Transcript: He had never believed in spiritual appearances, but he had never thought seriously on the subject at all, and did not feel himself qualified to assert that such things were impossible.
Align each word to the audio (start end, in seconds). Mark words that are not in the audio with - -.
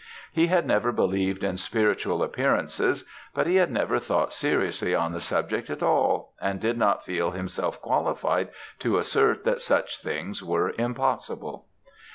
He 0.33 0.47
had 0.47 0.65
never 0.65 0.91
believed 0.91 1.43
in 1.43 1.57
spiritual 1.57 2.23
appearances, 2.23 3.05
but 3.35 3.45
he 3.45 3.57
had 3.57 3.69
never 3.69 3.99
thought 3.99 4.33
seriously 4.33 4.95
on 4.95 5.11
the 5.13 5.21
subject 5.21 5.69
at 5.69 5.83
all, 5.83 6.33
and 6.41 6.59
did 6.59 6.75
not 6.75 7.05
feel 7.05 7.29
himself 7.29 7.79
qualified 7.83 8.49
to 8.79 8.97
assert 8.97 9.43
that 9.43 9.61
such 9.61 10.01
things 10.01 10.41
were 10.43 10.73
impossible. 10.79 11.67